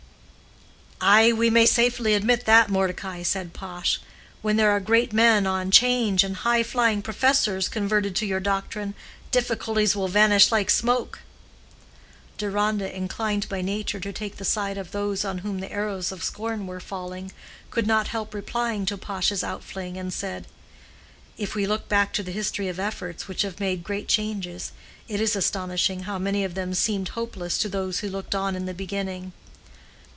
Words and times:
"Ay, 1.03 1.31
we 1.33 1.49
may 1.49 1.65
safely 1.65 2.13
admit 2.13 2.45
that, 2.45 2.69
Mordecai," 2.69 3.23
said 3.23 3.55
Pash. 3.55 3.99
"When 4.43 4.55
there 4.55 4.69
are 4.69 4.79
great 4.79 5.11
men 5.11 5.47
on 5.47 5.71
'Change, 5.71 6.23
and 6.23 6.35
high 6.37 6.61
flying 6.61 7.01
professors 7.01 7.67
converted 7.67 8.15
to 8.17 8.25
your 8.27 8.39
doctrine, 8.39 8.93
difficulties 9.31 9.95
will 9.95 10.07
vanish 10.07 10.51
like 10.51 10.69
smoke." 10.69 11.21
Deronda, 12.37 12.95
inclined 12.95 13.49
by 13.49 13.61
nature 13.61 13.99
to 13.99 14.13
take 14.13 14.37
the 14.37 14.45
side 14.45 14.77
of 14.77 14.91
those 14.91 15.25
on 15.25 15.39
whom 15.39 15.59
the 15.59 15.71
arrows 15.71 16.11
of 16.11 16.23
scorn 16.23 16.67
were 16.67 16.79
falling, 16.79 17.31
could 17.71 17.87
not 17.87 18.09
help 18.09 18.31
replying 18.31 18.85
to 18.85 18.95
Pash's 18.95 19.41
outfling, 19.43 19.97
and 19.97 20.13
said, 20.13 20.45
"If 21.35 21.55
we 21.55 21.65
look 21.65 21.89
back 21.89 22.13
to 22.13 22.21
the 22.21 22.31
history 22.31 22.67
of 22.67 22.79
efforts 22.79 23.27
which 23.27 23.41
have 23.41 23.59
made 23.59 23.83
great 23.83 24.07
changes, 24.07 24.71
it 25.07 25.19
is 25.19 25.35
astonishing 25.35 26.01
how 26.01 26.19
many 26.19 26.43
of 26.43 26.53
them 26.53 26.75
seemed 26.75 27.09
hopeless 27.17 27.57
to 27.57 27.69
those 27.69 27.99
who 28.01 28.07
looked 28.07 28.35
on 28.35 28.55
in 28.55 28.67
the 28.67 28.73
beginning. 28.75 29.33